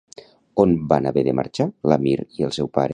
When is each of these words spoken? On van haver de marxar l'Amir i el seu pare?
On 0.63 0.73
van 0.93 1.09
haver 1.11 1.25
de 1.29 1.37
marxar 1.43 1.69
l'Amir 1.93 2.19
i 2.41 2.49
el 2.51 2.57
seu 2.61 2.73
pare? 2.81 2.89